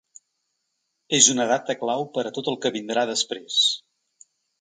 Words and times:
És 1.17 1.27
una 1.33 1.45
data 1.51 1.75
clau 1.81 2.05
per 2.15 2.23
a 2.29 2.31
tot 2.37 2.49
el 2.53 2.57
que 2.63 2.73
vindrà 2.79 3.05
després. 3.11 3.59